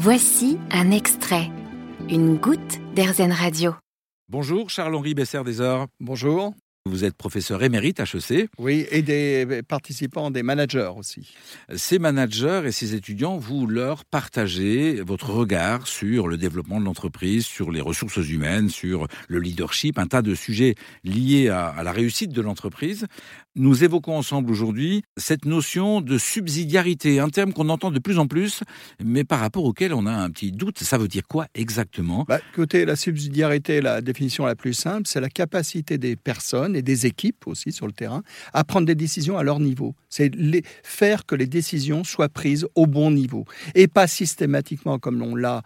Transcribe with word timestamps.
Voici 0.00 0.58
un 0.70 0.92
extrait, 0.92 1.50
une 2.08 2.36
goutte 2.36 2.78
d'Airzen 2.94 3.32
Radio. 3.32 3.74
Bonjour 4.28 4.70
Charles-Henri 4.70 5.14
Besser 5.14 5.42
Desor. 5.44 5.88
Bonjour. 5.98 6.54
Vous 6.86 7.04
êtes 7.04 7.16
professeur 7.16 7.64
émérite 7.64 7.98
HEC. 7.98 8.48
Oui, 8.58 8.86
et 8.92 9.02
des 9.02 9.60
participants, 9.66 10.30
des 10.30 10.44
managers 10.44 10.92
aussi. 10.96 11.34
Ces 11.74 11.98
managers 11.98 12.62
et 12.64 12.70
ces 12.70 12.94
étudiants, 12.94 13.38
vous 13.38 13.66
leur 13.66 14.04
partagez 14.04 15.02
votre 15.02 15.30
regard 15.30 15.88
sur 15.88 16.28
le 16.28 16.36
développement 16.36 16.78
de 16.78 16.84
l'entreprise, 16.84 17.44
sur 17.44 17.72
les 17.72 17.80
ressources 17.80 18.28
humaines, 18.28 18.68
sur 18.68 19.08
le 19.26 19.40
leadership, 19.40 19.98
un 19.98 20.06
tas 20.06 20.22
de 20.22 20.36
sujets 20.36 20.76
liés 21.02 21.48
à, 21.48 21.66
à 21.66 21.82
la 21.82 21.90
réussite 21.90 22.32
de 22.32 22.40
l'entreprise. 22.40 23.06
Nous 23.58 23.82
évoquons 23.82 24.16
ensemble 24.16 24.52
aujourd'hui 24.52 25.02
cette 25.16 25.44
notion 25.44 26.00
de 26.00 26.16
subsidiarité, 26.16 27.18
un 27.18 27.28
terme 27.28 27.52
qu'on 27.52 27.70
entend 27.70 27.90
de 27.90 27.98
plus 27.98 28.20
en 28.20 28.28
plus, 28.28 28.62
mais 29.04 29.24
par 29.24 29.40
rapport 29.40 29.64
auquel 29.64 29.92
on 29.92 30.06
a 30.06 30.12
un 30.12 30.30
petit 30.30 30.52
doute. 30.52 30.78
Ça 30.78 30.96
veut 30.96 31.08
dire 31.08 31.24
quoi 31.28 31.48
exactement? 31.56 32.24
Bah, 32.28 32.38
la 32.72 32.94
subsidiarité, 32.94 33.80
la 33.80 34.00
définition 34.00 34.46
la 34.46 34.54
plus 34.54 34.74
simple, 34.74 35.08
c'est 35.08 35.20
la 35.20 35.28
capacité 35.28 35.98
des 35.98 36.14
personnes 36.14 36.76
et 36.76 36.82
des 36.82 37.06
équipes 37.06 37.48
aussi 37.48 37.72
sur 37.72 37.88
le 37.88 37.92
terrain 37.92 38.22
à 38.52 38.62
prendre 38.62 38.86
des 38.86 38.94
décisions 38.94 39.36
à 39.36 39.42
leur 39.42 39.58
niveau. 39.58 39.96
C'est 40.08 40.30
faire 40.84 41.26
que 41.26 41.34
les 41.34 41.48
décisions 41.48 42.04
soient 42.04 42.28
prises 42.28 42.64
au 42.76 42.86
bon 42.86 43.10
niveau 43.10 43.44
et 43.74 43.88
pas 43.88 44.06
systématiquement 44.06 45.00
comme 45.00 45.20
on 45.20 45.34
l'a 45.34 45.62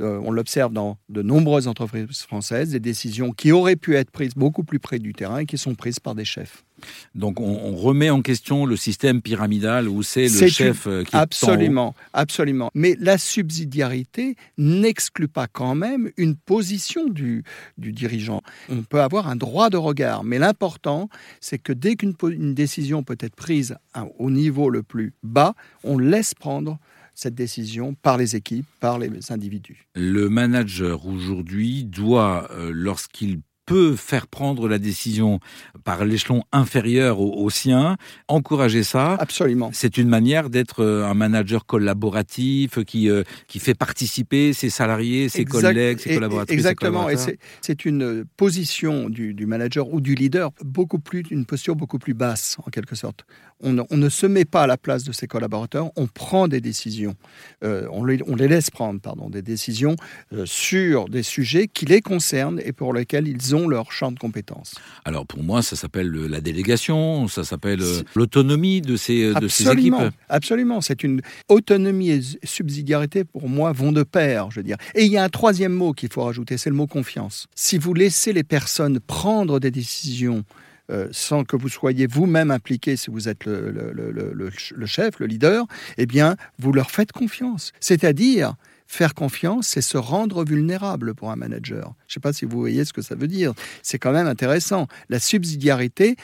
euh, 0.00 0.20
on 0.24 0.32
l'observe 0.32 0.72
dans 0.72 0.98
de 1.08 1.22
nombreuses 1.22 1.68
entreprises 1.68 2.22
françaises, 2.22 2.70
des 2.70 2.80
décisions 2.80 3.30
qui 3.30 3.52
auraient 3.52 3.76
pu 3.76 3.94
être 3.94 4.10
prises 4.10 4.34
beaucoup 4.34 4.64
plus 4.64 4.80
près 4.80 4.98
du 4.98 5.12
terrain 5.12 5.38
et 5.38 5.46
qui 5.46 5.58
sont 5.58 5.76
prises 5.76 6.00
par 6.00 6.16
des 6.16 6.24
chefs. 6.24 6.65
Donc 7.14 7.40
on, 7.40 7.74
remet 7.76 8.10
en 8.10 8.22
question 8.22 8.66
le 8.66 8.76
système 8.76 9.22
pyramidal 9.22 9.88
où 9.88 10.02
c'est 10.02 10.28
le 10.28 10.48
chef 10.48 10.86
euh, 10.86 11.04
qui 11.04 11.14
absolument, 11.14 11.94
absolument. 12.12 12.70
Mais 12.74 12.96
la 13.00 13.18
subsidiarité 13.18 14.36
n'exclut 14.58 15.28
pas 15.28 15.46
quand 15.46 15.74
même 15.74 16.10
une 16.16 16.36
position 16.36 17.08
du, 17.08 17.44
du, 17.78 17.92
dirigeant. 17.92 18.42
On 18.68 18.82
peut 18.82 19.00
avoir 19.00 19.28
un 19.28 19.36
droit 19.36 19.70
de 19.70 19.76
regard, 19.76 20.24
mais 20.24 20.38
l'important, 20.38 21.08
c'est 21.40 21.58
que 21.58 21.72
dès 21.72 21.96
qu'une 21.96 22.54
décision 22.54 23.02
peut 23.02 23.18
être 23.20 23.36
prise 23.36 23.76
au 24.18 24.30
niveau 24.30 24.70
le 24.70 24.82
plus 24.82 25.12
bas, 25.22 25.54
on 25.84 25.98
laisse 25.98 26.34
prendre 26.34 26.78
cette 27.16 27.34
décision 27.34 27.94
par 27.94 28.18
les 28.18 28.36
équipes, 28.36 28.66
par 28.78 28.98
les 28.98 29.32
individus. 29.32 29.86
Le 29.94 30.28
manager 30.28 31.06
aujourd'hui 31.06 31.84
doit, 31.84 32.48
euh, 32.52 32.70
lorsqu'il 32.72 33.40
peut 33.66 33.96
faire 33.96 34.28
prendre 34.28 34.68
la 34.68 34.78
décision 34.78 35.40
par 35.84 36.04
l'échelon 36.04 36.44
inférieur 36.52 37.20
au, 37.20 37.50
sien, 37.50 37.96
encourager 38.28 38.84
ça. 38.84 39.14
Absolument. 39.18 39.70
C'est 39.72 39.98
une 39.98 40.08
manière 40.08 40.50
d'être 40.50 40.82
euh, 40.82 41.04
un 41.04 41.14
manager 41.14 41.66
collaboratif 41.66 42.84
qui, 42.84 43.10
euh, 43.10 43.24
qui 43.48 43.58
fait 43.58 43.74
participer 43.74 44.52
ses 44.52 44.70
salariés, 44.70 45.28
ses 45.28 45.44
collègues, 45.44 45.98
ses 45.98 46.14
collaborateurs. 46.14 46.54
Exactement. 46.54 47.10
Et 47.10 47.16
c'est 47.60 47.84
une 47.84 48.24
position 48.36 49.08
du, 49.08 49.34
du, 49.34 49.46
manager 49.46 49.92
ou 49.92 50.00
du 50.00 50.14
leader 50.14 50.50
beaucoup 50.64 51.00
plus, 51.00 51.24
une 51.30 51.44
posture 51.44 51.74
beaucoup 51.74 51.98
plus 51.98 52.14
basse, 52.14 52.56
en 52.64 52.70
quelque 52.70 52.94
sorte. 52.94 53.26
On, 53.60 53.76
on 53.90 53.96
ne 53.96 54.08
se 54.08 54.26
met 54.26 54.44
pas 54.44 54.62
à 54.62 54.66
la 54.66 54.76
place 54.76 55.02
de 55.04 55.12
ses 55.12 55.26
collaborateurs, 55.26 55.90
on 55.96 56.06
prend 56.06 56.46
des 56.46 56.60
décisions. 56.60 57.16
Euh, 57.64 57.88
on, 57.90 58.04
les, 58.04 58.20
on, 58.26 58.36
les, 58.36 58.48
laisse 58.48 58.70
prendre, 58.70 59.00
pardon, 59.00 59.28
des 59.28 59.42
décisions 59.42 59.96
sur 60.44 61.08
des 61.08 61.22
sujets 61.22 61.66
qui 61.66 61.86
les 61.86 62.00
concernent 62.00 62.60
et 62.64 62.72
pour 62.72 62.92
lesquels 62.92 63.26
ils 63.26 63.54
ont 63.54 63.55
leur 63.68 63.92
champ 63.92 64.12
de 64.12 64.18
compétences. 64.18 64.74
Alors 65.04 65.26
pour 65.26 65.42
moi, 65.42 65.62
ça 65.62 65.76
s'appelle 65.76 66.10
la 66.10 66.40
délégation, 66.40 67.28
ça 67.28 67.44
s'appelle 67.44 67.80
euh, 67.80 68.02
l'autonomie 68.14 68.80
de 68.80 68.96
ces, 68.96 69.32
de 69.34 69.48
ces 69.48 69.68
équipes. 69.70 69.94
Absolument, 70.28 70.80
c'est 70.80 71.02
une 71.02 71.20
autonomie 71.48 72.10
et 72.10 72.20
subsidiarité 72.44 73.24
pour 73.24 73.48
moi 73.48 73.72
vont 73.72 73.92
de 73.92 74.02
pair, 74.02 74.50
je 74.50 74.60
veux 74.60 74.64
dire. 74.64 74.76
Et 74.94 75.04
il 75.04 75.12
y 75.12 75.16
a 75.16 75.24
un 75.24 75.28
troisième 75.28 75.72
mot 75.72 75.92
qu'il 75.92 76.12
faut 76.12 76.24
rajouter, 76.24 76.58
c'est 76.58 76.70
le 76.70 76.76
mot 76.76 76.86
confiance. 76.86 77.46
Si 77.54 77.78
vous 77.78 77.94
laissez 77.94 78.32
les 78.32 78.44
personnes 78.44 79.00
prendre 79.00 79.60
des 79.60 79.70
décisions 79.70 80.44
euh, 80.90 81.08
sans 81.10 81.44
que 81.44 81.56
vous 81.56 81.68
soyez 81.68 82.06
vous-même 82.06 82.52
impliqué 82.52 82.96
si 82.96 83.10
vous 83.10 83.28
êtes 83.28 83.44
le, 83.44 83.72
le, 83.72 83.92
le, 83.92 84.32
le, 84.32 84.86
chef, 84.86 85.18
le 85.18 85.26
leader, 85.26 85.66
eh 85.98 86.06
bien, 86.06 86.36
vous 86.60 86.72
leur 86.72 86.90
faites 86.92 87.10
confiance. 87.10 87.72
C'est-à-dire, 87.80 88.54
Faire 88.86 89.14
confiance, 89.14 89.68
c'est 89.68 89.80
se 89.80 89.98
rendre 89.98 90.44
vulnérable 90.44 91.14
pour 91.14 91.30
un 91.30 91.36
manager. 91.36 91.94
Je 92.06 92.12
ne 92.12 92.14
sais 92.14 92.20
pas 92.20 92.32
si 92.32 92.44
vous 92.44 92.58
voyez 92.58 92.84
ce 92.84 92.92
que 92.92 93.02
ça 93.02 93.14
veut 93.14 93.28
dire. 93.28 93.52
C'est 93.82 93.98
quand 93.98 94.12
même 94.12 94.26
intéressant. 94.28 94.86
La 95.08 95.18
subsidiarité 95.18 96.16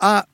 a 0.00 0.26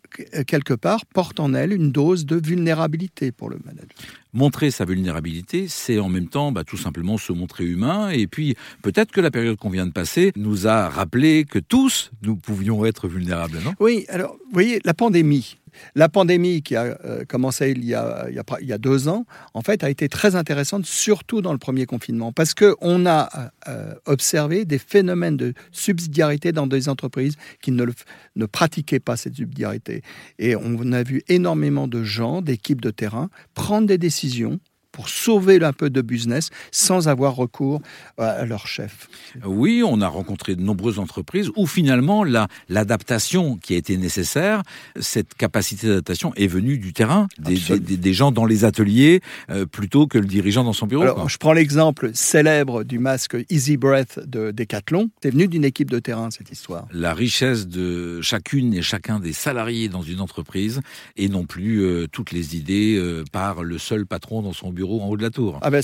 quelque 0.46 0.74
part 0.74 1.06
porte 1.06 1.40
en 1.40 1.54
elle 1.54 1.72
une 1.72 1.90
dose 1.90 2.24
de 2.26 2.36
vulnérabilité 2.36 3.32
pour 3.32 3.50
le 3.50 3.58
manager. 3.64 3.88
Montrer 4.32 4.70
sa 4.70 4.84
vulnérabilité, 4.84 5.66
c'est 5.68 5.98
en 5.98 6.08
même 6.08 6.28
temps 6.28 6.52
bah, 6.52 6.64
tout 6.64 6.76
simplement 6.76 7.18
se 7.18 7.32
montrer 7.32 7.64
humain. 7.64 8.10
Et 8.10 8.26
puis 8.26 8.56
peut-être 8.82 9.10
que 9.10 9.20
la 9.20 9.30
période 9.30 9.56
qu'on 9.56 9.70
vient 9.70 9.86
de 9.86 9.92
passer 9.92 10.32
nous 10.36 10.66
a 10.66 10.88
rappelé 10.88 11.44
que 11.44 11.58
tous 11.58 12.10
nous 12.22 12.36
pouvions 12.36 12.84
être 12.84 13.08
vulnérables, 13.08 13.58
non? 13.64 13.74
Oui, 13.80 14.04
alors 14.08 14.32
vous 14.32 14.52
voyez, 14.52 14.80
la 14.84 14.94
pandémie, 14.94 15.58
la 15.94 16.08
pandémie 16.08 16.62
qui 16.62 16.76
a 16.76 16.98
euh, 17.04 17.24
commencé 17.24 17.72
il 17.76 17.84
y 17.84 17.94
a, 17.94 18.78
deux 18.78 19.08
ans, 19.08 19.26
en 19.54 19.62
fait, 19.62 19.84
a 19.84 19.90
été 19.90 20.08
très 20.08 20.36
intéressante, 20.36 20.86
surtout 20.86 21.42
dans 21.42 21.52
le 21.52 21.58
premier 21.58 21.86
confinement, 21.86 22.32
parce 22.32 22.54
qu'on 22.54 23.06
a 23.06 23.50
euh, 23.68 23.94
observé 24.06 24.64
des 24.64 24.78
phénomènes 24.78 25.36
de 25.36 25.54
subsidiarité 25.72 26.52
dans 26.52 26.66
des 26.66 26.88
entreprises 26.88 27.36
qui 27.62 27.72
ne 27.72 28.46
pratiquaient 28.46 29.00
pas 29.00 29.16
cette 29.16 29.34
subsidiarité. 29.34 30.02
Et 30.38 30.56
on 30.56 30.92
a 30.92 31.02
vu 31.02 31.22
énormément 31.28 31.88
de 31.88 32.02
gens, 32.02 32.42
d'équipes 32.42 32.80
de 32.80 32.90
terrain, 32.90 33.30
prendre 33.54 33.86
des 33.86 33.98
décisions 33.98 34.60
pour 34.94 35.08
sauver 35.08 35.62
un 35.62 35.72
peu 35.72 35.90
de 35.90 36.00
business 36.00 36.50
sans 36.70 37.08
avoir 37.08 37.34
recours 37.34 37.82
à 38.16 38.46
leur 38.46 38.68
chef. 38.68 39.08
Oui, 39.44 39.82
on 39.84 40.00
a 40.00 40.06
rencontré 40.06 40.54
de 40.54 40.62
nombreuses 40.62 41.00
entreprises 41.00 41.50
où 41.56 41.66
finalement 41.66 42.24
l'adaptation 42.68 43.56
qui 43.56 43.74
a 43.74 43.76
été 43.76 43.96
nécessaire, 43.96 44.62
cette 45.00 45.34
capacité 45.34 45.88
d'adaptation 45.88 46.32
est 46.36 46.46
venue 46.46 46.78
du 46.78 46.92
terrain, 46.92 47.26
des, 47.40 48.12
gens 48.12 48.30
dans 48.30 48.44
les 48.44 48.64
ateliers 48.64 49.20
euh, 49.50 49.66
plutôt 49.66 50.06
que 50.06 50.18
le 50.18 50.26
dirigeant 50.26 50.62
dans 50.62 50.72
son 50.72 50.86
bureau. 50.86 51.02
Alors, 51.02 51.28
je 51.28 51.38
prends 51.38 51.52
l'exemple 51.52 52.12
célèbre 52.14 52.84
du 52.84 53.00
masque 53.00 53.36
Easy 53.50 53.76
Breath 53.76 54.20
de 54.24 54.52
Decathlon. 54.52 55.10
C'est 55.20 55.30
venu 55.30 55.48
d'une 55.48 55.64
équipe 55.64 55.90
de 55.90 55.98
terrain 55.98 56.30
cette 56.30 56.52
histoire. 56.52 56.86
La 56.92 57.14
richesse 57.14 57.66
de 57.66 58.20
chacune 58.20 58.72
et 58.74 58.82
chacun 58.82 59.18
des 59.18 59.32
salariés 59.32 59.88
dans 59.88 60.02
une 60.02 60.20
entreprise 60.20 60.80
et 61.16 61.28
non 61.28 61.46
plus 61.46 61.82
euh, 61.82 62.06
toutes 62.06 62.30
les 62.30 62.54
idées 62.56 62.96
euh, 62.96 63.24
par 63.32 63.64
le 63.64 63.78
seul 63.78 64.06
patron 64.06 64.40
dans 64.42 64.52
son 64.52 64.70
bureau 64.70 64.83
en 64.84 65.08
haut 65.08 65.16
de 65.16 65.22
la 65.22 65.30
tour. 65.30 65.58
Ah 65.62 65.70
ben 65.70 65.82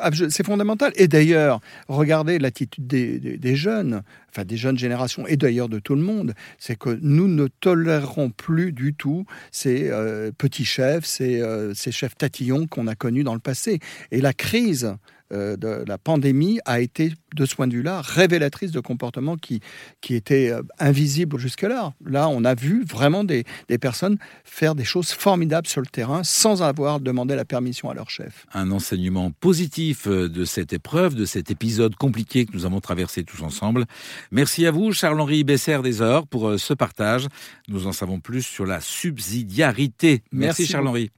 ah, 0.00 0.10
c'est 0.12 0.44
fondamental. 0.46 0.92
Et 0.96 1.08
d'ailleurs, 1.08 1.60
regardez 1.88 2.38
l'attitude 2.38 2.86
des, 2.86 3.56
jeunes, 3.56 4.02
enfin 4.36 4.44
des 4.44 4.56
jeunes 4.56 4.78
générations, 4.78 5.26
et 5.26 5.36
d'ailleurs 5.36 5.68
de 5.68 5.78
tout 5.78 5.94
le 5.94 6.02
monde, 6.02 6.34
c'est 6.58 6.76
que 6.76 6.98
nous 7.00 7.28
ne 7.28 7.46
tolérerons 7.46 8.30
plus 8.30 8.72
du 8.72 8.94
tout 8.94 9.24
ces 9.50 9.88
euh, 9.90 10.30
petits 10.36 10.64
chefs, 10.64 11.04
ces, 11.04 11.40
euh, 11.40 11.72
ces 11.74 11.92
chefs 11.92 12.16
tatillons 12.16 12.66
qu'on 12.66 12.86
a 12.86 12.94
connus 12.94 13.24
dans 13.24 13.34
le 13.34 13.40
passé. 13.40 13.80
Et 14.10 14.20
la 14.20 14.32
crise 14.32 14.94
euh, 15.32 15.56
de 15.56 15.84
la 15.88 15.98
pandémie 15.98 16.60
a 16.66 16.80
été, 16.80 17.12
de 17.34 17.46
ce 17.46 17.56
point 17.56 17.66
de 17.66 17.72
vue-là, 17.72 18.00
révélatrice 18.00 18.70
de 18.70 18.78
comportements 18.78 19.36
qui, 19.36 19.60
qui 20.00 20.14
étaient 20.14 20.52
invisibles 20.78 21.38
jusque-là. 21.38 21.94
Là, 22.04 22.28
on 22.28 22.44
a 22.44 22.54
vu 22.54 22.84
vraiment 22.84 23.24
des, 23.24 23.44
des, 23.68 23.78
personnes 23.78 24.18
faire 24.44 24.76
des 24.76 24.84
choses 24.84 25.10
formidables 25.10 25.66
sur 25.66 25.80
le 25.80 25.88
terrain 25.88 26.22
sans 26.22 26.62
avoir 26.62 27.00
demandé 27.00 27.34
la 27.34 27.44
permission 27.44 27.90
à 27.90 27.94
leur 27.94 28.08
chef. 28.08 28.46
Un 28.54 28.70
enseignement 28.70 29.32
positif 29.32 30.06
de 30.06 30.44
cette 30.44 30.72
épreuve, 30.72 31.16
de 31.16 31.24
cet 31.24 31.50
épisode 31.50 31.96
compliqué 31.96 32.46
que 32.46 32.52
nous 32.52 32.64
avons 32.64 32.80
traversé 32.80 33.24
tous 33.24 33.42
ensemble. 33.42 33.86
Merci 34.30 34.66
à 34.66 34.70
vous, 34.70 34.92
Charles-Henri 34.92 35.44
Besser 35.44 35.78
des 35.82 36.02
Heures, 36.02 36.26
pour 36.26 36.58
ce 36.58 36.74
partage. 36.74 37.26
Nous 37.68 37.86
en 37.86 37.92
savons 37.92 38.20
plus 38.20 38.42
sur 38.42 38.66
la 38.66 38.80
subsidiarité. 38.80 40.22
Merci, 40.32 40.62
Merci 40.62 40.66
Charles-Henri. 40.66 41.10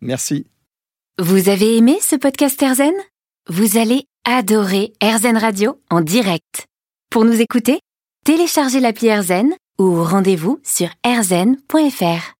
Merci. 0.00 0.46
Vous 1.18 1.48
avez 1.48 1.76
aimé 1.76 1.98
ce 2.00 2.16
podcast 2.16 2.62
Erzen 2.62 2.94
vous 3.48 3.78
allez 3.78 4.04
adorer 4.24 4.92
AirZen 5.00 5.36
Radio 5.36 5.80
en 5.90 6.02
direct. 6.02 6.66
Pour 7.10 7.24
nous 7.24 7.40
écouter, 7.40 7.80
téléchargez 8.24 8.78
l'appli 8.78 9.08
AirZen 9.08 9.52
ou 9.80 10.04
rendez-vous 10.04 10.60
sur 10.62 10.88
airzen.fr. 11.02 12.28